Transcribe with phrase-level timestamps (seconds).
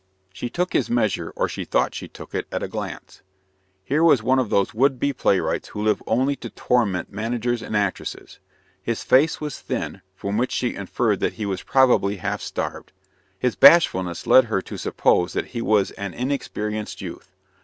[0.33, 3.21] She took his measure, or she thought she took it, at a glance.
[3.83, 7.77] Here was one of those would be playwrights who live only to torment managers and
[7.77, 8.39] actresses.
[8.81, 12.93] His face was thin, from which she inferred that he was probably half starved.
[13.37, 17.35] His bashfulness led her to suppose that he was an inexperienced youth.